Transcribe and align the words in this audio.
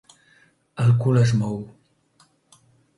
El 0.85 0.95
cul 1.05 1.21
es 1.25 1.37
mou. 1.45 1.55